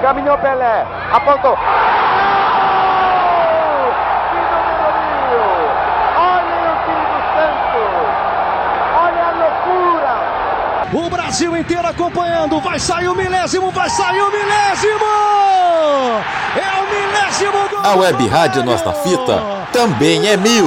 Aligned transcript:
Caminhou 0.00 0.38
Pelé, 0.38 0.86
apontou. 1.12 1.56
O 10.92 11.10
Brasil 11.10 11.56
inteiro 11.56 11.86
acompanhando. 11.86 12.60
Vai 12.60 12.78
sair 12.78 13.08
o 13.08 13.14
milésimo, 13.14 13.70
vai 13.70 13.90
sair 13.90 14.22
o 14.22 14.30
milésimo! 14.30 15.04
É 16.56 16.80
o 16.80 16.86
milésimo 16.88 17.68
gol! 17.68 17.80
A 17.84 17.94
Web 17.96 18.28
Rádio 18.28 18.64
Nossa 18.64 18.92
Fita 18.92 19.42
também 19.72 20.28
é 20.28 20.36
mil. 20.36 20.66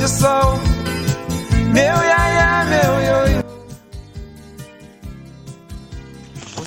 De 0.00 0.08
sol, 0.08 0.58
meu 1.74 1.82
iaia, 1.84 2.64
meu 2.64 3.02
ioiô. 3.02 3.44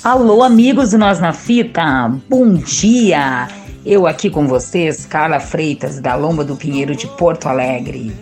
Alô, 0.04 0.44
amigos 0.44 0.92
do 0.92 1.00
Nós 1.00 1.20
na 1.20 1.34
Fita, 1.34 2.16
bom 2.30 2.54
dia! 2.54 3.48
Eu 3.84 4.06
aqui 4.06 4.30
com 4.30 4.48
vocês, 4.48 5.08
Carla 5.08 5.40
Freitas, 5.40 6.00
da 6.00 6.14
Lomba 6.14 6.44
do 6.44 6.56
Pinheiro 6.56 6.96
de 6.96 7.08
Porto 7.08 7.50
Alegre. 7.50 8.16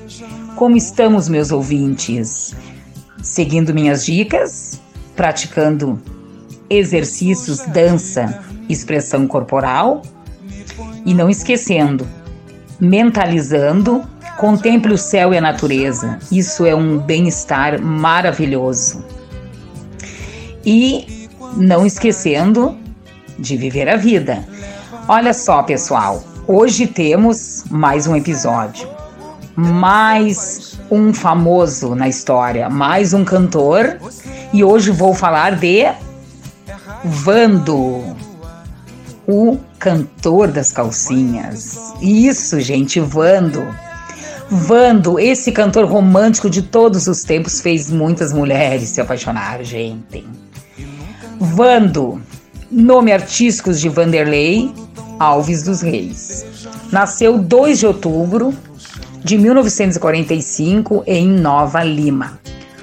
Como 0.56 0.78
estamos, 0.78 1.28
meus 1.28 1.52
ouvintes? 1.52 2.56
Seguindo 3.22 3.74
minhas 3.74 4.06
dicas, 4.06 4.80
praticando 5.14 6.02
exercícios, 6.70 7.60
dança, 7.66 8.42
expressão 8.70 9.28
corporal 9.28 10.04
e 11.06 11.14
não 11.14 11.30
esquecendo, 11.30 12.08
mentalizando, 12.80 14.10
contemple 14.38 14.94
o 14.94 14.98
céu 14.98 15.34
e 15.34 15.38
a 15.38 15.42
natureza. 15.42 16.20
Isso 16.32 16.66
é 16.66 16.76
um 16.76 16.98
bem-estar 16.98 17.82
maravilhoso. 17.82 19.04
E 20.66 21.28
não 21.56 21.86
esquecendo 21.86 22.78
de 23.38 23.58
viver 23.58 23.90
a 23.90 23.98
vida. 23.98 24.44
Olha 25.08 25.34
só, 25.34 25.64
pessoal, 25.64 26.24
hoje 26.48 26.88
temos 26.88 27.66
mais 27.70 28.08
um 28.08 28.16
episódio, 28.16 28.88
mais 29.56 30.80
um 30.90 31.14
famoso 31.14 31.96
na 31.96 32.08
história, 32.08 32.70
mais 32.70 33.14
um 33.14 33.26
cantor, 33.26 33.98
e 34.54 34.64
hoje 34.64 34.92
vou 34.92 35.14
falar 35.14 35.56
de 35.56 35.92
Vando, 37.04 38.16
o 39.28 39.58
cantor 39.80 40.50
das 40.50 40.72
calcinhas. 40.72 41.94
Isso, 42.00 42.60
gente, 42.60 43.00
Vando. 43.00 43.66
Vando, 44.54 45.18
esse 45.18 45.50
cantor 45.50 45.86
romântico 45.86 46.50
de 46.50 46.62
todos 46.62 47.08
os 47.08 47.24
tempos, 47.24 47.62
fez 47.62 47.90
muitas 47.90 48.34
mulheres 48.34 48.90
se 48.90 49.00
apaixonar, 49.00 49.64
gente. 49.64 50.28
Vando, 51.40 52.22
nome 52.70 53.14
artístico 53.14 53.72
de 53.72 53.88
Vanderlei 53.88 54.70
Alves 55.18 55.64
dos 55.64 55.80
Reis. 55.82 56.46
Nasceu 56.92 57.38
2 57.38 57.80
de 57.80 57.88
outubro 57.88 58.54
de 59.24 59.38
1945 59.38 61.06
em 61.08 61.30
Nova 61.30 61.82
Lima. 61.82 62.38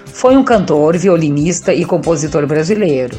Foi 0.06 0.38
um 0.38 0.44
cantor, 0.44 0.96
violinista 0.96 1.74
e 1.74 1.84
compositor 1.84 2.46
brasileiro. 2.46 3.18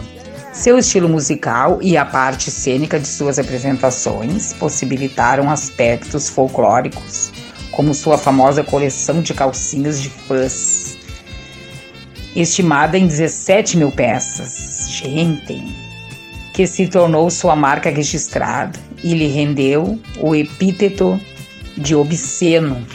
Seu 0.52 0.80
estilo 0.80 1.08
musical 1.08 1.78
e 1.84 1.96
a 1.96 2.04
parte 2.04 2.50
cênica 2.50 3.00
de 3.00 3.08
suas 3.08 3.38
apresentações 3.38 4.54
possibilitaram 4.54 5.52
aspectos 5.52 6.28
folclóricos, 6.30 7.32
como 7.80 7.94
sua 7.94 8.18
famosa 8.18 8.62
coleção 8.62 9.22
de 9.22 9.34
calcinhas 9.34 10.02
de 10.02 10.10
fãs, 10.10 10.98
estimada 12.36 12.98
em 12.98 13.08
17 13.08 13.78
mil 13.78 13.90
peças, 13.90 14.90
gente, 14.90 15.64
que 16.54 16.68
se 16.68 16.88
tornou 16.88 17.30
sua 17.30 17.56
marca 17.56 17.90
registrada 17.90 18.78
e 19.02 19.14
lhe 19.14 19.28
rendeu 19.28 19.98
o 20.20 20.36
epíteto 20.36 21.18
de 21.78 21.96
obsceno. 21.96 22.86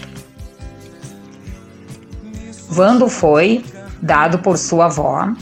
Vando 2.68 3.08
foi 3.08 3.64
dado 4.02 4.40
por 4.40 4.58
sua 4.58 4.84
avó, 4.84 5.32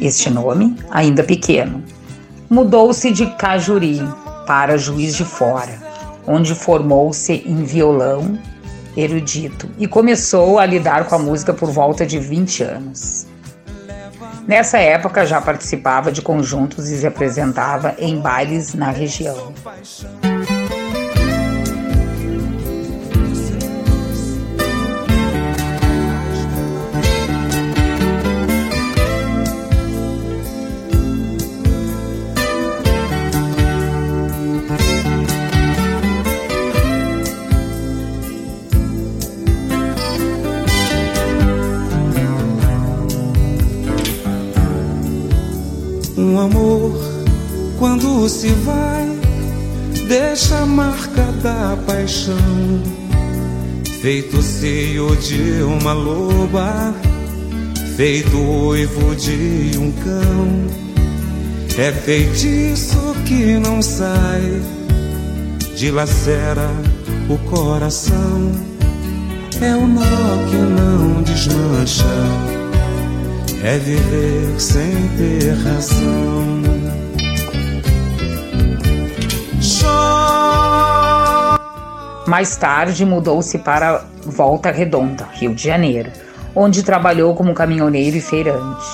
este 0.00 0.28
nome, 0.28 0.74
ainda 0.90 1.22
pequeno. 1.22 1.80
Mudou-se 2.50 3.12
de 3.12 3.26
Cajuri 3.36 4.00
para 4.48 4.76
Juiz 4.76 5.14
de 5.14 5.24
Fora, 5.24 5.78
onde 6.26 6.56
formou-se 6.56 7.34
em 7.46 7.62
violão 7.62 8.36
erudito 8.96 9.68
e 9.78 9.86
começou 9.86 10.58
a 10.58 10.66
lidar 10.66 11.06
com 11.06 11.14
a 11.14 11.18
música 11.18 11.52
por 11.52 11.70
volta 11.70 12.06
de 12.06 12.18
20 12.18 12.62
anos. 12.62 13.26
Nessa 14.46 14.78
época 14.78 15.24
já 15.24 15.40
participava 15.40 16.10
de 16.10 16.22
conjuntos 16.22 16.88
e 16.88 16.98
se 16.98 17.06
apresentava 17.06 17.94
em 17.98 18.18
bailes 18.18 18.74
na 18.74 18.90
região. 18.90 19.52
Amor, 46.40 46.92
quando 47.78 48.28
se 48.28 48.48
vai, 48.48 49.06
deixa 50.08 50.58
a 50.58 50.66
marca 50.66 51.24
da 51.42 51.76
paixão. 51.86 52.36
Feito 54.00 54.42
seio 54.42 55.14
de 55.16 55.62
uma 55.62 55.92
loba, 55.92 56.94
feito 57.96 58.38
oivo 58.38 59.14
de 59.14 59.78
um 59.78 59.92
cão. 59.92 60.66
É 61.78 61.92
feitiço 61.92 63.14
que 63.26 63.58
não 63.58 63.82
sai, 63.82 64.62
dilacera 65.76 66.70
o 67.28 67.36
coração. 67.50 68.52
É 69.60 69.76
o 69.76 69.86
nó 69.86 70.00
que 70.48 70.56
não 70.56 71.22
desmancha 71.22 72.49
é 73.62 73.76
viver 73.78 74.58
sem 74.58 74.90
ter 75.18 75.52
razão. 75.52 76.60
Mais 82.26 82.56
tarde 82.56 83.04
mudou-se 83.04 83.58
para 83.58 84.04
Volta 84.24 84.70
Redonda, 84.70 85.28
Rio 85.32 85.54
de 85.54 85.62
Janeiro, 85.62 86.10
onde 86.54 86.82
trabalhou 86.82 87.34
como 87.34 87.52
caminhoneiro 87.52 88.16
e 88.16 88.20
feirante. 88.20 88.86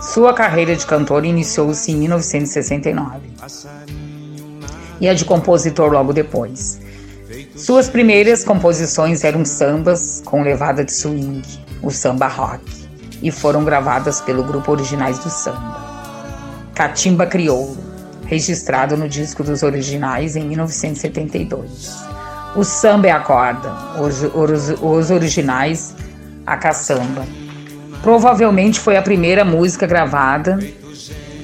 Sua 0.00 0.32
carreira 0.32 0.74
de 0.74 0.86
cantor 0.86 1.24
iniciou-se 1.26 1.90
em 1.92 1.96
1969 1.96 3.18
e 5.00 5.08
a 5.08 5.14
de 5.14 5.24
compositor 5.24 5.92
logo 5.92 6.12
depois. 6.12 6.80
Suas 7.54 7.88
primeiras 7.88 8.44
composições 8.44 9.24
eram 9.24 9.44
sambas 9.44 10.22
com 10.24 10.42
levada 10.42 10.84
de 10.84 10.92
swing, 10.92 11.42
o 11.82 11.90
samba 11.90 12.28
rock 12.28 12.79
e 13.22 13.30
foram 13.30 13.64
gravadas 13.64 14.20
pelo 14.20 14.42
grupo 14.42 14.72
Originais 14.72 15.18
do 15.18 15.30
Samba. 15.30 15.80
Catimba 16.74 17.26
Crioulo, 17.26 17.76
registrado 18.26 18.96
no 18.96 19.08
disco 19.08 19.42
dos 19.42 19.62
Originais 19.62 20.36
em 20.36 20.44
1972. 20.44 21.98
O 22.56 22.64
samba 22.64 23.08
é 23.08 23.10
a 23.12 23.20
corda, 23.20 23.70
os, 24.00 24.22
os, 24.22 24.80
os 24.80 25.10
originais 25.10 25.94
a 26.44 26.56
caçamba. 26.56 27.24
Provavelmente 28.02 28.80
foi 28.80 28.96
a 28.96 29.02
primeira 29.02 29.44
música 29.44 29.86
gravada 29.86 30.58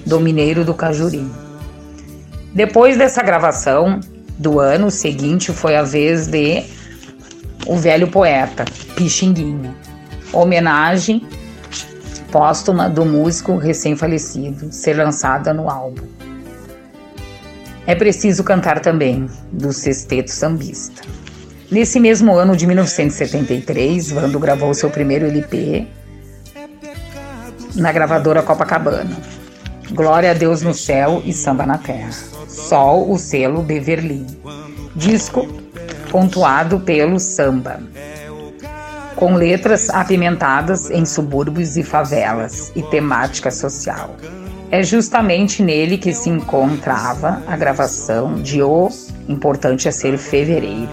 do 0.04 0.18
Mineiro 0.18 0.64
do 0.64 0.74
Cajuri. 0.74 1.30
Depois 2.52 2.96
dessa 2.96 3.22
gravação 3.22 4.00
do 4.38 4.58
ano 4.58 4.90
seguinte 4.90 5.52
foi 5.52 5.76
a 5.76 5.82
vez 5.82 6.26
de 6.26 6.64
O 7.66 7.76
Velho 7.76 8.08
Poeta, 8.08 8.64
Pixinguinha. 8.96 9.74
Homenagem 10.32 11.26
póstuma 12.36 12.90
do 12.90 13.02
músico 13.06 13.56
recém-falecido, 13.56 14.70
ser 14.70 14.98
lançada 14.98 15.54
no 15.54 15.70
álbum. 15.70 16.02
É 17.86 17.94
preciso 17.94 18.44
cantar 18.44 18.80
também, 18.80 19.26
do 19.50 19.72
Sexteto 19.72 20.30
Sambista. 20.30 21.00
Nesse 21.70 21.98
mesmo 21.98 22.34
ano 22.34 22.54
de 22.54 22.66
1973, 22.66 24.10
Vando 24.10 24.38
gravou 24.38 24.74
seu 24.74 24.90
primeiro 24.90 25.24
LP 25.24 25.86
na 27.74 27.90
gravadora 27.90 28.42
Copacabana. 28.42 29.16
Glória 29.92 30.32
a 30.32 30.34
Deus 30.34 30.60
no 30.60 30.74
céu 30.74 31.22
e 31.24 31.32
samba 31.32 31.64
na 31.64 31.78
terra. 31.78 32.10
Sol, 32.46 33.10
o 33.10 33.18
selo 33.18 33.62
Beverly. 33.62 34.26
Disco 34.94 35.48
pontuado 36.10 36.80
pelo 36.80 37.18
samba. 37.18 37.80
Com 39.16 39.34
letras 39.34 39.88
apimentadas 39.88 40.90
em 40.90 41.06
subúrbios 41.06 41.76
e 41.76 41.82
favelas 41.82 42.70
e 42.76 42.82
temática 42.82 43.50
social. 43.50 44.14
É 44.70 44.82
justamente 44.82 45.62
nele 45.62 45.96
que 45.96 46.12
se 46.12 46.28
encontrava 46.28 47.42
a 47.46 47.56
gravação 47.56 48.34
de 48.34 48.62
O 48.62 48.90
Importante 49.26 49.88
é 49.88 49.90
Ser 49.90 50.18
Fevereiro, 50.18 50.90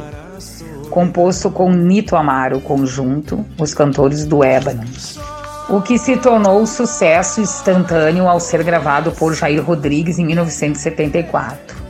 composto 0.90 1.52
com 1.52 1.70
Nito 1.72 2.16
Amaro 2.16 2.62
conjunto, 2.62 3.46
os 3.60 3.74
cantores 3.74 4.26
do 4.26 4.44
Ébano, 4.44 4.84
o 5.70 5.82
que 5.82 5.98
se 5.98 6.16
tornou 6.16 6.66
sucesso 6.66 7.42
instantâneo 7.42 8.28
ao 8.28 8.40
ser 8.40 8.64
gravado 8.64 9.12
por 9.12 9.34
Jair 9.34 9.64
Rodrigues 9.64 10.18
em 10.18 10.26
1974. 10.26 11.83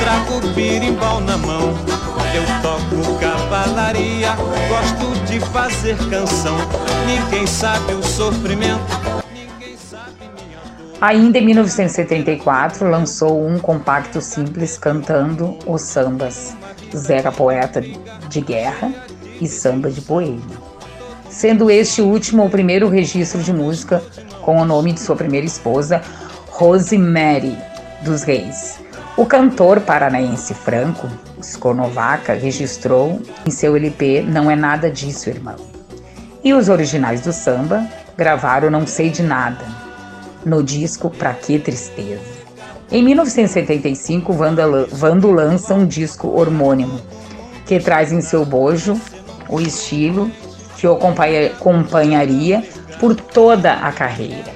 Trago 0.00 0.46
birimbau 0.54 1.20
na 1.20 1.36
mão. 1.36 1.74
Eu 2.34 2.44
toco 2.62 3.18
cavalaria, 3.18 4.34
gosto 4.68 5.24
de 5.26 5.40
fazer 5.40 5.96
canção. 6.10 6.56
Ninguém 7.06 7.46
sabe 7.46 7.92
o 7.94 8.02
sofrimento. 8.02 9.16
Ainda 11.00 11.38
em 11.38 11.44
1974, 11.44 12.88
lançou 12.88 13.46
um 13.46 13.58
compacto 13.58 14.20
simples 14.20 14.78
cantando 14.78 15.58
os 15.66 15.82
sambas 15.82 16.56
Zeca 16.94 17.30
Poeta 17.30 17.82
de 18.28 18.40
Guerra 18.40 18.92
e 19.40 19.46
Samba 19.46 19.90
de 19.90 20.00
Poema. 20.00 20.40
Sendo 21.28 21.70
este 21.70 22.00
último 22.00 22.46
o 22.46 22.50
primeiro 22.50 22.88
registro 22.88 23.42
de 23.42 23.52
música 23.52 24.02
com 24.40 24.56
o 24.56 24.64
nome 24.64 24.92
de 24.92 25.00
sua 25.00 25.16
primeira 25.16 25.46
esposa, 25.46 26.00
Rosemary 26.48 27.56
dos 28.02 28.22
Reis. 28.22 28.85
O 29.16 29.24
cantor 29.24 29.80
paranaense 29.80 30.52
Franco 30.52 31.08
Scornovaca 31.42 32.34
registrou 32.34 33.18
em 33.46 33.50
seu 33.50 33.74
LP 33.74 34.20
Não 34.20 34.50
é 34.50 34.54
Nada 34.54 34.90
Disso, 34.90 35.30
Irmão. 35.30 35.56
E 36.44 36.52
os 36.52 36.68
originais 36.68 37.22
do 37.22 37.32
samba 37.32 37.88
gravaram 38.14 38.68
Não 38.70 38.86
Sei 38.86 39.08
de 39.08 39.22
Nada, 39.22 39.64
no 40.44 40.62
disco 40.62 41.08
Pra 41.08 41.32
Que 41.32 41.58
Tristeza. 41.58 42.36
Em 42.92 43.02
1975, 43.02 44.34
Vando 44.92 45.32
lança 45.32 45.72
um 45.72 45.86
disco 45.86 46.28
hormônimo, 46.28 47.00
que 47.64 47.80
traz 47.80 48.12
em 48.12 48.20
seu 48.20 48.44
bojo 48.44 49.00
o 49.48 49.62
estilo 49.62 50.30
que 50.76 50.86
o 50.86 50.92
acompanharia 50.92 52.62
por 53.00 53.14
toda 53.14 53.72
a 53.72 53.90
carreira. 53.92 54.54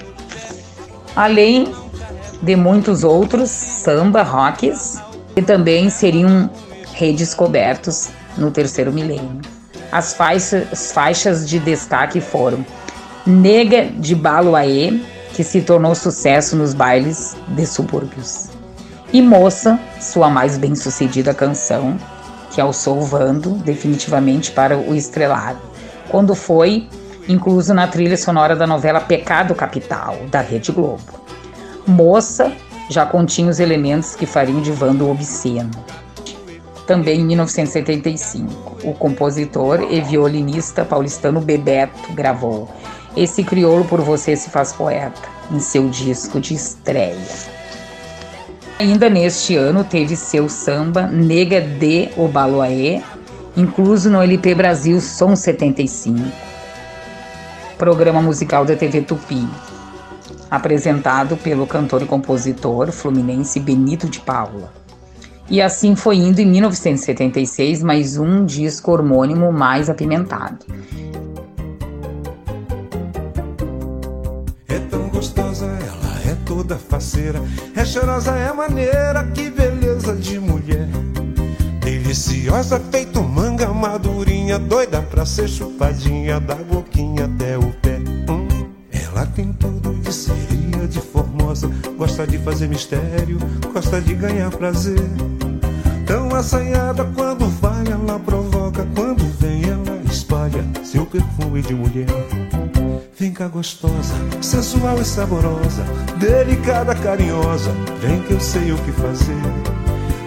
Além 1.17 1.73
de 2.43 2.57
muitos 2.57 3.05
outros 3.05 3.51
samba 3.51 4.23
rocks 4.23 5.01
que 5.35 5.43
também 5.43 5.91
seriam 5.91 6.51
redescobertos 6.93 8.11
no 8.37 8.51
terceiro 8.51 8.93
milênio. 8.93 9.41
As 9.93 10.15
faixas, 10.15 10.69
as 10.73 10.93
faixas 10.93 11.49
de 11.49 11.59
destaque 11.59 12.21
foram 12.21 12.65
Nega 13.27 13.87
de 13.87 14.15
Baluaê, 14.15 15.01
que 15.35 15.45
se 15.45 15.61
tornou 15.61 15.95
sucesso 15.95 16.57
nos 16.57 16.75
bailes 16.75 17.37
de 17.49 17.67
subúrbios, 17.67 18.49
e 19.13 19.21
Moça, 19.21 19.79
sua 20.01 20.31
mais 20.31 20.57
bem-sucedida 20.57 21.35
canção, 21.35 21.97
que 22.51 22.61
alçou 22.61 23.01
Vando 23.03 23.51
definitivamente 23.51 24.53
para 24.53 24.77
o 24.79 24.95
estrelado, 24.95 25.59
quando 26.09 26.35
foi 26.35 26.89
incluso 27.29 27.73
na 27.75 27.87
trilha 27.87 28.17
sonora 28.17 28.57
da 28.57 28.67
novela 28.67 29.01
Pecado 29.01 29.55
Capital, 29.55 30.17
da 30.31 30.41
Rede 30.41 30.73
Globo. 30.73 31.21
Moça 31.87 32.53
já 32.89 33.07
continha 33.07 33.51
os 33.51 33.61
elementos 33.61 34.15
que 34.17 34.27
fariam 34.27 34.61
de 34.61 34.73
Vando 34.73 35.09
obsceno. 35.09 35.71
Também 36.87 37.21
em 37.21 37.25
1975, 37.25 38.79
o 38.83 38.93
compositor 38.95 39.87
e 39.91 40.01
violinista 40.01 40.85
paulistano 40.85 41.41
Bebeto 41.41 42.13
gravou 42.13 42.69
Esse 43.17 43.45
Crioulo 43.45 43.85
por 43.85 44.01
Você 44.01 44.35
se 44.35 44.51
faz 44.51 44.73
poeta, 44.73 45.21
em 45.53 45.61
seu 45.61 45.89
disco 45.89 46.41
de 46.41 46.55
estreia. 46.55 47.17
Ainda 48.81 49.09
neste 49.09 49.55
ano 49.55 49.85
teve 49.85 50.17
seu 50.17 50.49
samba 50.49 51.03
Nega 51.07 51.61
de 51.61 52.09
Obaloaê, 52.17 53.01
incluso 53.57 54.11
no 54.11 54.21
LP 54.21 54.55
Brasil 54.55 55.01
Som 55.01 55.37
75, 55.37 56.19
programa 57.79 58.21
musical 58.21 58.65
da 58.65 58.75
TV 58.75 59.03
Tupi, 59.03 59.47
apresentado 60.51 61.37
pelo 61.37 61.67
cantor 61.67 62.03
e 62.03 62.07
compositor 62.07 62.91
fluminense 62.91 63.61
Benito 63.61 64.09
de 64.09 64.21
Paula. 64.21 64.73
E 65.51 65.61
assim 65.61 65.97
foi 65.97 66.17
indo 66.17 66.39
em 66.41 66.47
1976 66.47 67.83
mais 67.83 68.17
um 68.17 68.45
disco 68.45 68.93
hormônimo 68.93 69.53
mais 69.53 69.91
apimentado. 69.91 70.65
É 74.69 74.79
tão 74.89 75.09
gostosa, 75.09 75.67
ela 75.67 76.31
é 76.31 76.37
toda 76.47 76.77
faceira. 76.77 77.43
É 77.75 77.85
cheirosa, 77.85 78.31
é 78.31 78.53
maneira, 78.53 79.25
que 79.35 79.51
beleza 79.51 80.15
de 80.15 80.39
mulher. 80.39 80.89
Deliciosa, 81.81 82.79
feito 82.93 83.21
manga 83.21 83.73
madurinha, 83.75 84.57
doida 84.57 85.03
pra 85.03 85.27
ser 85.27 85.49
chupadinha, 85.49 86.39
da 86.39 86.55
boquinha 86.55 87.25
até 87.25 87.59
o 87.59 87.73
pé. 87.83 87.99
Hum, 88.31 88.47
ela 88.93 89.27
tem 89.27 89.53
tudo 89.55 89.90
seria, 90.13 90.87
de 90.89 91.01
formosa, 91.01 91.71
gosta 91.97 92.27
de 92.27 92.39
fazer 92.39 92.69
mistério, 92.69 93.39
gosta 93.73 94.01
de 94.01 94.15
ganhar 94.15 94.51
prazer. 94.51 95.09
Tão 96.07 96.35
assanhada 96.35 97.05
quando 97.15 97.49
vai, 97.61 97.85
ela 97.87 98.19
provoca, 98.19 98.87
quando 98.95 99.25
vem, 99.39 99.63
ela 99.65 100.01
espalha 100.11 100.65
seu 100.83 101.07
perfume 101.07 101.63
de 101.63 101.75
mulher. 101.75 102.07
Vem 103.17 103.33
cá 103.33 103.47
gostosa, 103.49 104.15
sensual 104.41 104.99
e 105.01 105.05
saborosa, 105.05 105.85
delicada, 106.19 106.95
carinhosa, 106.95 107.71
vem 108.01 108.21
que 108.23 108.33
eu 108.33 108.41
sei 108.41 108.73
o 108.73 108.79
que 108.79 108.93
fazer. 108.93 109.43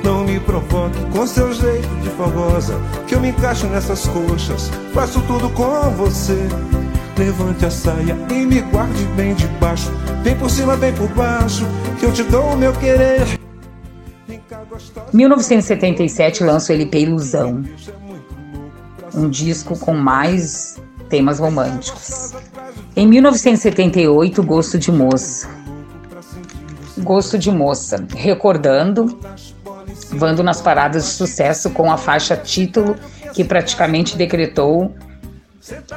Não 0.03 0.23
me 0.23 0.39
provoque 0.39 0.99
com 1.11 1.25
seu 1.25 1.53
jeito 1.53 1.87
de 2.01 2.09
fogosa, 2.11 2.79
que 3.07 3.15
eu 3.15 3.19
me 3.19 3.29
encaixo 3.29 3.67
nessas 3.67 4.05
coxas, 4.07 4.69
faço 4.93 5.21
tudo 5.21 5.49
com 5.49 5.89
você. 5.91 6.47
Levante 7.23 7.65
a 7.65 7.71
saia 7.71 8.17
e 8.29 8.45
me 8.45 8.59
guarde 8.63 9.01
bem 9.15 9.33
debaixo, 9.33 9.89
bem 10.25 10.37
por 10.37 10.49
cima, 10.49 10.75
bem 10.75 10.93
por 10.93 11.07
baixo, 11.13 11.65
que 11.97 12.05
eu 12.05 12.11
te 12.11 12.21
dou 12.23 12.51
o 12.51 12.57
meu 12.57 12.73
querer. 12.73 13.39
1977 15.13 16.43
lança 16.43 16.73
o 16.73 16.75
LP 16.75 16.99
Ilusão, 16.99 17.63
um 19.15 19.29
disco 19.29 19.79
com 19.79 19.93
mais 19.93 20.75
temas 21.07 21.39
românticos. 21.39 22.33
Em 22.93 23.07
1978, 23.07 24.43
Gosto 24.43 24.77
de 24.77 24.91
Moça. 24.91 25.49
Gosto 26.97 27.39
de 27.39 27.49
Moça, 27.49 28.05
recordando 28.13 29.17
Vando 30.11 30.43
nas 30.43 30.61
paradas 30.61 31.05
de 31.05 31.09
sucesso 31.11 31.69
com 31.69 31.89
a 31.89 31.97
faixa 31.97 32.35
título 32.35 32.97
que 33.33 33.45
praticamente 33.45 34.17
decretou 34.17 34.93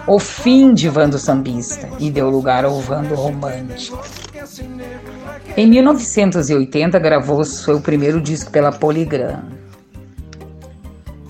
o 0.07 0.19
fim 0.19 0.73
de 0.73 0.89
Vando 0.89 1.19
sambista 1.19 1.89
e 1.99 2.11
deu 2.11 2.31
lugar 2.31 2.65
ao 2.65 2.81
Vando 2.81 3.15
romântico. 3.15 3.99
Em 5.57 5.67
1980 5.67 6.99
gravou 6.99 7.45
seu 7.45 7.81
primeiro 7.81 8.21
disco 8.21 8.51
pela 8.51 8.71
Polygram. 8.71 9.43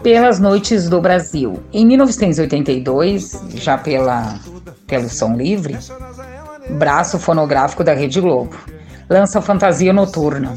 Pelas 0.02 0.38
Noites 0.38 0.88
do 0.88 1.00
Brasil. 1.00 1.62
Em 1.72 1.84
1982, 1.86 3.42
já 3.54 3.78
pela 3.78 4.38
pelo 4.86 5.08
Som 5.08 5.34
Livre, 5.36 5.76
braço 6.70 7.18
fonográfico 7.18 7.82
da 7.82 7.92
Rede 7.92 8.20
Globo, 8.20 8.56
lança 9.08 9.40
Fantasia 9.40 9.92
Noturna. 9.92 10.54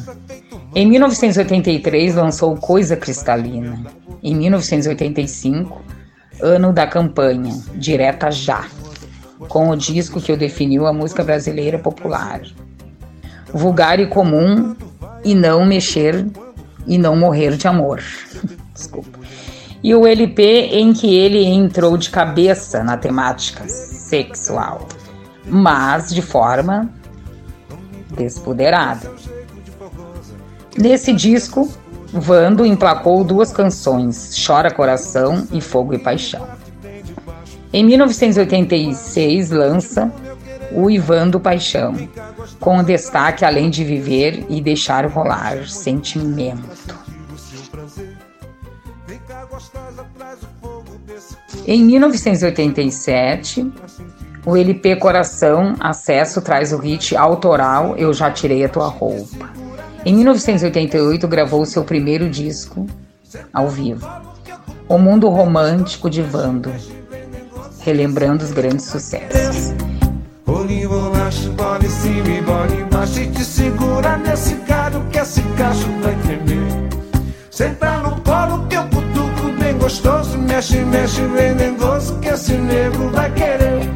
Em 0.76 0.88
1983 0.88 2.16
lançou 2.16 2.56
Coisa 2.56 2.96
Cristalina. 2.96 3.84
Em 4.22 4.36
1985, 4.36 5.82
ano 6.42 6.72
da 6.74 6.88
campanha 6.88 7.54
Direta 7.76 8.32
Já, 8.32 8.66
com 9.48 9.70
o 9.70 9.76
disco 9.76 10.22
que 10.22 10.32
o 10.32 10.38
definiu 10.38 10.88
a 10.88 10.94
música 10.94 11.24
brasileira 11.24 11.78
popular. 11.78 12.42
Vulgar 13.54 14.00
e 14.00 14.08
comum 14.08 14.76
e 15.24 15.34
não 15.34 15.66
mexer 15.66 16.26
e 16.86 16.98
não 16.98 17.16
morrer 17.16 17.56
de 17.56 17.68
amor. 17.68 18.02
Desculpa. 18.74 19.20
E 19.82 19.96
o 19.96 20.06
LP 20.06 20.44
em 20.74 20.94
que 20.94 21.16
ele 21.16 21.44
entrou 21.46 21.98
de 21.98 22.10
cabeça 22.10 22.84
na 22.84 22.98
temática 22.98 23.68
sexual, 23.68 24.88
mas 25.46 26.10
de 26.10 26.22
forma 26.22 26.90
despoderada. 28.16 29.12
Nesse 30.78 31.14
disco, 31.14 31.70
Vando 32.12 32.66
emplacou 32.66 33.24
duas 33.24 33.52
canções, 33.52 34.36
Chora 34.46 34.72
Coração 34.72 35.48
e 35.52 35.62
Fogo 35.62 35.94
e 35.94 36.00
Paixão. 36.00 36.48
Em 37.72 37.84
1986 37.84 39.52
lança 39.52 40.12
o 40.72 40.90
Ivando 40.90 41.40
Paixão, 41.40 41.96
com 42.60 42.84
destaque 42.84 43.46
além 43.46 43.70
de 43.70 43.84
viver 43.84 44.46
e 44.50 44.60
deixar 44.60 45.06
rolar 45.06 45.68
sentimento. 45.68 46.98
Em 51.68 51.84
1987, 51.84 53.72
o 54.46 54.58
LP 54.58 54.96
Coração 54.96 55.76
Acesso 55.80 56.42
traz 56.42 56.74
o 56.74 56.78
hit 56.78 57.16
autoral 57.16 57.96
Eu 57.98 58.12
Já 58.14 58.32
Tirei 58.32 58.66
a 58.66 58.70
Tua 58.70 58.88
Roupa. 58.88 59.59
Em 60.06 60.16
1988 60.16 61.28
gravou 61.28 61.66
seu 61.66 61.84
primeiro 61.84 62.30
disco 62.30 62.88
ao 63.54 63.70
vivo, 63.70 64.08
O 64.88 64.98
Mundo 64.98 65.30
Romântico 65.30 66.10
de 66.10 66.22
Vando, 66.22 66.72
relembrando 67.82 68.44
os 68.44 68.52
grandes 68.52 68.86
sucessos. 68.86 69.74
Gostoso 79.80 80.38
Mexe, 80.38 80.78
mexe 80.82 81.22
que 82.22 82.30
esse 82.30 82.54
negro 82.54 83.10
vai 83.10 83.34
querer 83.34 83.89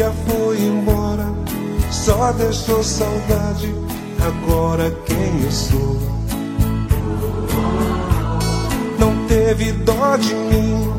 dia 0.00 0.10
foi 0.26 0.58
embora, 0.58 1.26
só 1.90 2.32
deixou 2.32 2.82
saudade. 2.82 3.68
Agora 4.18 4.90
quem 5.04 5.44
eu 5.44 5.50
sou? 5.50 6.00
Não 8.98 9.26
teve 9.26 9.72
dó 9.72 10.16
de 10.16 10.34
mim. 10.34 10.90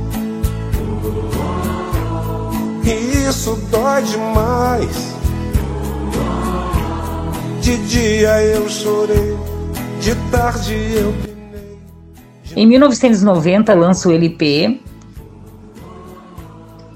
E 2.84 3.27
isso 3.27 3.55
dói 3.72 4.03
demais. 4.03 5.15
De 7.60 7.77
dia 7.88 8.43
eu 8.43 8.70
chorei, 8.70 9.36
de 10.00 10.13
tarde 10.29 10.75
eu 10.93 11.12
penei. 11.24 11.79
Em 12.55 12.67
1990 12.67 13.74
lança 13.74 14.10
o 14.10 14.12
LP 14.12 14.79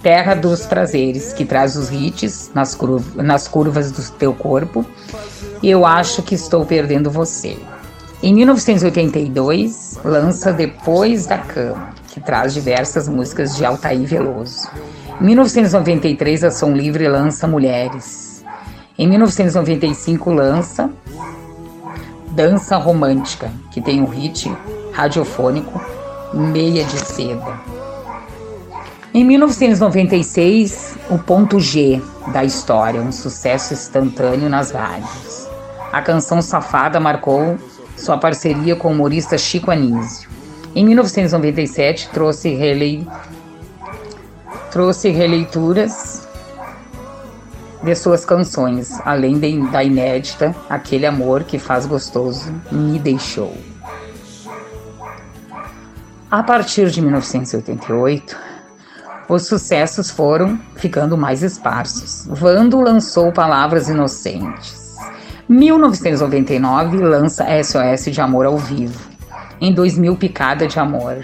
Terra 0.05 0.35
dos 0.35 0.67
Prazeres, 0.67 1.33
que 1.33 1.43
traz 1.43 1.75
os 1.75 1.91
hits 1.91 2.51
nas, 2.53 2.75
curvas, 2.75 3.15
nas 3.15 3.47
curvas 3.47 3.91
do 3.91 4.03
teu 4.11 4.35
corpo. 4.35 4.85
Eu 5.63 5.83
acho 5.83 6.21
que 6.21 6.35
estou 6.35 6.63
perdendo 6.63 7.09
você. 7.09 7.57
Em 8.21 8.31
1982 8.35 9.97
lança 10.05 10.53
Depois 10.53 11.25
da 11.25 11.39
Cama, 11.39 11.89
que 12.09 12.19
traz 12.19 12.53
diversas 12.53 13.07
músicas 13.09 13.55
de 13.55 13.65
Altair 13.65 14.05
Veloso. 14.05 14.69
Em 15.19 15.25
1993 15.25 16.43
a 16.43 16.51
Som 16.51 16.73
Livre 16.73 17.07
lança 17.07 17.47
Mulheres. 17.47 18.45
Em 18.99 19.07
1995 19.07 20.31
lança 20.31 20.87
Dança 22.29 22.77
Romântica, 22.77 23.51
que 23.71 23.81
tem 23.81 24.03
um 24.03 24.05
hit 24.05 24.55
radiofônico 24.93 25.81
Meia 26.31 26.83
de 26.83 26.99
Seda. 26.99 27.74
Em 29.15 29.23
1996, 29.23 30.97
o 31.09 31.17
ponto 31.17 31.57
G 31.57 32.01
da 32.33 32.43
história, 32.43 32.99
um 32.99 33.13
sucesso 33.13 33.73
instantâneo 33.73 34.49
nas 34.49 34.71
rádios. 34.71 35.47
A 35.89 36.01
canção 36.01 36.41
Safada 36.41 36.99
marcou 36.99 37.57
sua 37.95 38.17
parceria 38.17 38.75
com 38.75 38.89
o 38.89 38.91
humorista 38.91 39.37
Chico 39.37 39.71
Anísio. 39.71 40.29
Em 40.75 40.83
1997, 40.83 42.09
trouxe, 42.09 42.55
relei... 42.55 43.07
trouxe 44.69 45.11
releituras 45.11 46.27
de 47.81 47.95
suas 47.95 48.25
canções, 48.25 48.99
além 49.05 49.39
de, 49.39 49.61
da 49.71 49.81
inédita 49.81 50.53
Aquele 50.69 51.05
Amor 51.05 51.45
que 51.45 51.57
Faz 51.57 51.85
Gostoso 51.85 52.53
Me 52.69 52.99
Deixou. 52.99 53.55
A 56.29 56.43
partir 56.43 56.89
de 56.89 57.01
1988, 57.01 58.54
os 59.27 59.47
sucessos 59.47 60.09
foram 60.09 60.59
ficando 60.75 61.17
mais 61.17 61.41
esparsos. 61.41 62.25
Vando 62.27 62.79
lançou 62.79 63.31
Palavras 63.31 63.89
Inocentes. 63.89 64.95
1999 65.47 66.97
lança 66.97 67.45
SOS 67.63 68.05
de 68.05 68.21
Amor 68.21 68.45
ao 68.45 68.57
Vivo. 68.57 68.99
Em 69.59 69.73
2000, 69.73 70.15
Picada 70.17 70.67
de 70.67 70.79
Amor, 70.79 71.23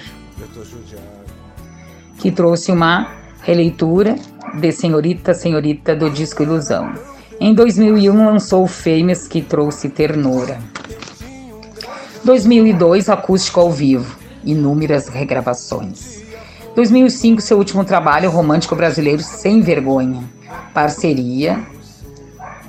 que 2.17 2.31
trouxe 2.31 2.71
uma 2.71 3.11
releitura 3.41 4.15
de 4.53 4.71
Senhorita 4.71 5.33
Senhorita 5.33 5.95
do 5.95 6.09
disco 6.09 6.43
Ilusão. 6.43 6.93
Em 7.39 7.53
2001 7.53 8.25
lançou 8.25 8.67
Famous 8.67 9.27
que 9.27 9.41
trouxe 9.41 9.89
ternura. 9.89 10.59
2002 12.23 13.09
acústico 13.09 13.59
ao 13.59 13.71
vivo, 13.71 14.15
inúmeras 14.43 15.07
regravações. 15.07 16.20
2005 16.75 17.41
seu 17.41 17.57
último 17.57 17.83
trabalho 17.83 18.29
romântico 18.29 18.75
brasileiro 18.75 19.21
Sem 19.21 19.61
Vergonha, 19.61 20.23
parceria, 20.73 21.59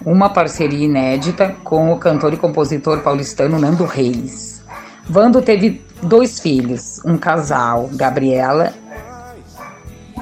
uma 0.05 0.29
parceria 0.29 0.87
inédita 0.87 1.55
com 1.63 1.93
o 1.93 1.99
cantor 1.99 2.33
e 2.33 2.37
compositor 2.37 3.01
paulistano 3.01 3.61
Nando 3.61 3.85
Reis. 3.85 4.65
Vando 5.09 5.41
teve 5.41 5.81
dois 6.03 6.41
filhos, 6.41 7.01
um 7.05 7.17
casal, 7.17 7.89
Gabriela 7.93 8.73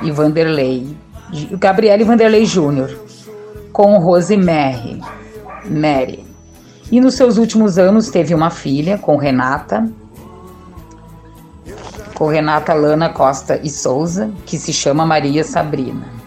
e 0.02 0.10
Vanderlei, 0.10 0.94
Gabriele 1.58 2.04
Vanderlei 2.04 2.44
Júnior, 2.44 2.90
com 3.72 3.98
Rosemary, 3.98 5.00
Mary. 5.70 6.24
E 6.92 7.00
nos 7.00 7.14
seus 7.14 7.38
últimos 7.38 7.78
anos 7.78 8.10
teve 8.10 8.34
uma 8.34 8.50
filha 8.50 8.98
com 8.98 9.16
Renata, 9.16 9.88
com 12.14 12.28
Renata 12.28 12.74
Lana 12.74 13.08
Costa 13.08 13.60
e 13.62 13.70
Souza, 13.70 14.30
que 14.44 14.58
se 14.58 14.72
chama 14.72 15.06
Maria 15.06 15.42
Sabrina. 15.42 16.19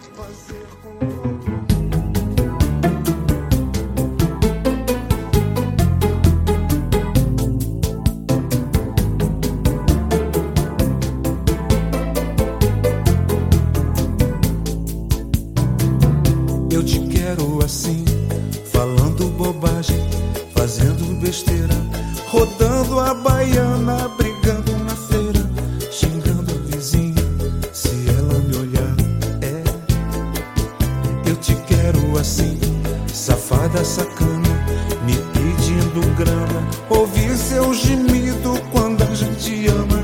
Safada, 33.74 33.84
sacana, 33.84 34.64
me 35.04 35.16
pedindo 35.34 36.16
grana, 36.16 36.68
ouvir 36.90 37.36
seu 37.36 37.74
gemido 37.74 38.60
quando 38.72 39.02
a 39.04 39.16
gente 39.16 39.68
ama, 39.68 40.04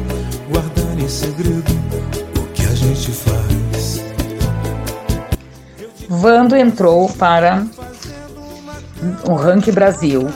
guardar 0.52 1.00
em 1.00 1.08
segredo 1.08 1.72
o 2.38 2.48
que 2.54 2.66
a 2.66 2.76
gente 2.76 3.12
faz. 3.12 4.04
Vando 6.08 6.56
entrou 6.56 7.10
para 7.10 7.66
o 9.28 9.36
Ranking 9.36 9.72
Brasil, 9.72 10.28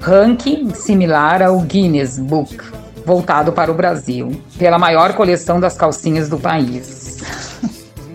ranking 0.00 0.74
similar 0.74 1.42
ao 1.42 1.58
Guinness 1.60 2.18
Book, 2.18 2.58
voltado 3.06 3.52
para 3.52 3.70
o 3.70 3.74
Brasil, 3.74 4.40
pela 4.58 4.78
maior 4.78 5.14
coleção 5.14 5.58
das 5.58 5.76
calcinhas 5.76 6.28
do 6.28 6.38
país. 6.38 7.18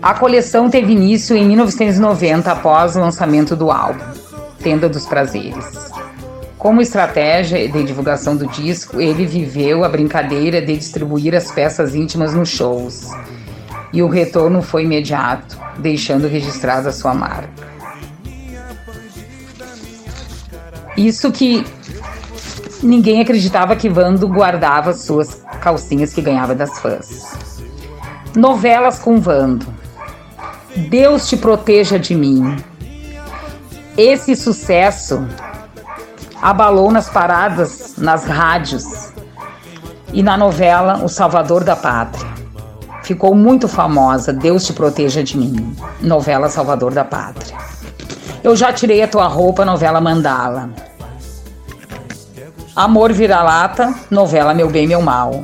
A 0.00 0.14
coleção 0.14 0.70
teve 0.70 0.92
início 0.92 1.36
em 1.36 1.44
1990 1.44 2.52
após 2.52 2.94
o 2.94 3.00
lançamento 3.00 3.56
do 3.56 3.70
álbum 3.70 4.17
Tenda 4.62 4.88
dos 4.88 5.06
Prazeres. 5.06 5.90
Como 6.58 6.80
estratégia 6.80 7.68
de 7.68 7.84
divulgação 7.84 8.36
do 8.36 8.46
disco, 8.48 9.00
ele 9.00 9.24
viveu 9.24 9.84
a 9.84 9.88
brincadeira 9.88 10.60
de 10.60 10.76
distribuir 10.76 11.34
as 11.34 11.52
peças 11.52 11.94
íntimas 11.94 12.34
nos 12.34 12.48
shows. 12.48 13.08
E 13.92 14.02
o 14.02 14.08
retorno 14.08 14.60
foi 14.60 14.82
imediato, 14.82 15.56
deixando 15.78 16.26
registrada 16.26 16.90
sua 16.90 17.14
marca. 17.14 17.68
Isso 20.96 21.30
que 21.30 21.64
ninguém 22.82 23.20
acreditava 23.20 23.76
que 23.76 23.88
Vando 23.88 24.26
guardava 24.26 24.92
suas 24.92 25.42
calcinhas 25.60 26.12
que 26.12 26.20
ganhava 26.20 26.56
das 26.56 26.76
fãs. 26.80 27.62
Novelas 28.34 28.98
com 28.98 29.20
Vando. 29.20 29.66
Deus 30.88 31.28
te 31.28 31.36
proteja 31.36 31.98
de 31.98 32.16
mim. 32.16 32.56
Esse 33.98 34.36
sucesso 34.36 35.26
abalou 36.40 36.92
nas 36.92 37.08
paradas, 37.08 37.96
nas 37.98 38.26
rádios 38.26 39.12
e 40.12 40.22
na 40.22 40.36
novela 40.36 41.02
O 41.02 41.08
Salvador 41.08 41.64
da 41.64 41.74
Pátria. 41.74 42.32
Ficou 43.02 43.34
muito 43.34 43.66
famosa, 43.66 44.32
Deus 44.32 44.64
te 44.64 44.72
proteja 44.72 45.24
de 45.24 45.36
mim, 45.36 45.76
novela 46.00 46.48
Salvador 46.48 46.94
da 46.94 47.04
Pátria. 47.04 47.56
Eu 48.44 48.54
já 48.54 48.72
tirei 48.72 49.02
a 49.02 49.08
tua 49.08 49.26
roupa, 49.26 49.64
novela 49.64 50.00
Mandala. 50.00 50.70
Amor 52.76 53.12
vira-lata, 53.12 53.92
novela 54.08 54.54
Meu 54.54 54.70
Bem, 54.70 54.86
Meu 54.86 55.02
Mal. 55.02 55.42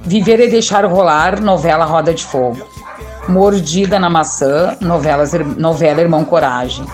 Viver 0.00 0.40
e 0.40 0.48
Deixar 0.48 0.86
Rolar, 0.86 1.38
novela 1.38 1.84
Roda 1.84 2.14
de 2.14 2.24
Fogo. 2.24 2.77
Mordida 3.28 3.98
na 3.98 4.08
Maçã, 4.08 4.76
novelas, 4.80 5.32
novela 5.56 6.00
Irmão 6.00 6.24
Coragem. 6.24 6.84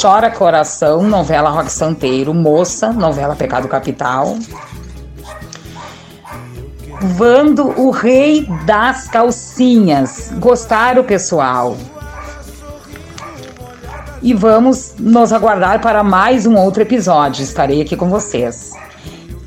Chora 0.00 0.30
Coração, 0.30 1.02
novela 1.02 1.50
Rock 1.50 1.70
Santeiro. 1.70 2.32
Moça, 2.32 2.92
novela 2.92 3.36
Pecado 3.36 3.68
Capital. 3.68 4.38
Vando, 7.00 7.78
o 7.78 7.90
rei 7.90 8.46
das 8.64 9.08
calcinhas. 9.08 10.32
Gostaram, 10.38 11.04
pessoal? 11.04 11.76
E 14.22 14.32
vamos 14.32 14.94
nos 14.98 15.32
aguardar 15.32 15.80
para 15.80 16.02
mais 16.02 16.46
um 16.46 16.56
outro 16.56 16.82
episódio. 16.82 17.42
Estarei 17.42 17.82
aqui 17.82 17.96
com 17.96 18.08
vocês. 18.08 18.72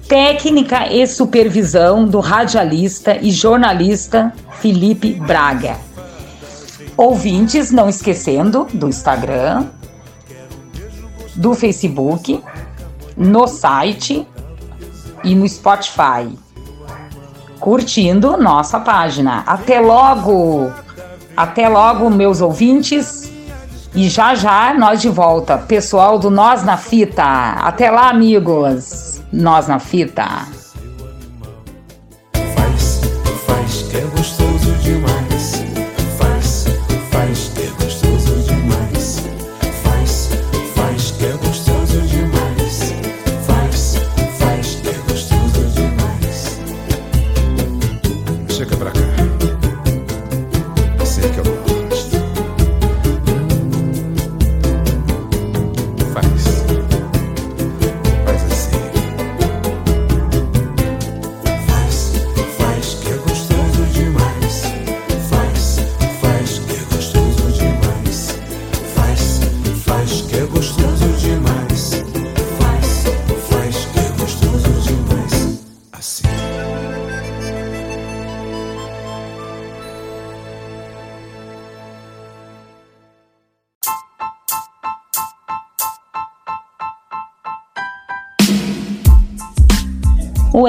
Técnica 0.07 0.93
e 0.93 1.07
supervisão 1.07 2.05
do 2.05 2.19
radialista 2.19 3.17
e 3.19 3.31
jornalista 3.31 4.31
Felipe 4.59 5.13
Braga. 5.13 5.77
Ouvintes, 6.97 7.71
não 7.71 7.89
esquecendo 7.89 8.67
do 8.73 8.87
Instagram, 8.87 9.67
do 11.35 11.53
Facebook, 11.53 12.41
no 13.17 13.47
site 13.47 14.27
e 15.23 15.35
no 15.35 15.47
Spotify. 15.47 16.37
Curtindo 17.59 18.37
nossa 18.37 18.79
página. 18.79 19.43
Até 19.45 19.79
logo! 19.79 20.71
Até 21.35 21.67
logo, 21.67 22.09
meus 22.09 22.39
ouvintes. 22.39 23.29
E 23.93 24.09
já 24.09 24.35
já 24.35 24.73
nós 24.73 25.01
de 25.01 25.09
volta. 25.09 25.57
Pessoal 25.57 26.17
do 26.17 26.29
Nós 26.29 26.63
na 26.63 26.77
Fita. 26.77 27.23
Até 27.23 27.91
lá, 27.91 28.09
amigos. 28.09 29.21
Nós 29.31 29.67
na 29.67 29.79
Fita. 29.79 30.25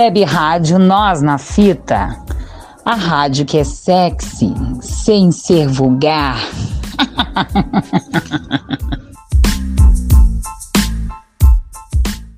Web 0.06 0.22
Rádio 0.22 0.78
Nós 0.78 1.20
na 1.20 1.36
Fita. 1.36 2.16
A 2.84 2.94
rádio 2.94 3.44
que 3.44 3.58
é 3.58 3.64
sexy, 3.64 4.54
sem 4.80 5.32
ser 5.32 5.66
vulgar. 5.66 6.38